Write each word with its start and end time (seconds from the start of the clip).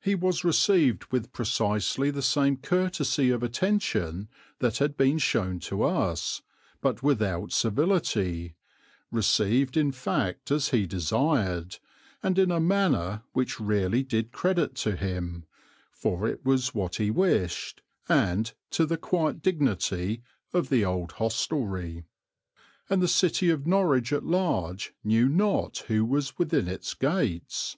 He 0.00 0.14
was 0.14 0.44
received 0.44 1.06
with 1.06 1.32
precisely 1.32 2.12
the 2.12 2.22
same 2.22 2.56
courtesy 2.56 3.30
of 3.30 3.42
attention 3.42 4.28
that 4.60 4.78
had 4.78 4.96
been 4.96 5.18
shown 5.18 5.58
to 5.58 5.82
us, 5.82 6.40
but 6.80 7.02
without 7.02 7.50
servility, 7.50 8.54
received 9.10 9.76
in 9.76 9.90
fact 9.90 10.52
as 10.52 10.68
he 10.68 10.86
desired, 10.86 11.78
and 12.22 12.38
in 12.38 12.52
a 12.52 12.60
manner 12.60 13.24
which 13.32 13.58
really 13.58 14.04
did 14.04 14.30
credit 14.30 14.76
to 14.76 14.94
him, 14.94 15.46
for 15.90 16.28
it 16.28 16.44
was 16.44 16.72
what 16.72 16.94
he 17.02 17.10
wished, 17.10 17.82
and 18.08 18.52
to 18.70 18.86
the 18.86 18.96
quiet 18.96 19.42
dignity 19.42 20.22
of 20.52 20.68
the 20.68 20.84
old 20.84 21.10
hostelry; 21.14 22.04
and 22.88 23.02
the 23.02 23.08
city 23.08 23.50
of 23.50 23.66
Norwich 23.66 24.12
at 24.12 24.22
large 24.22 24.94
knew 25.02 25.28
not 25.28 25.78
who 25.88 26.04
was 26.04 26.38
within 26.38 26.68
its 26.68 26.94
gates. 26.94 27.76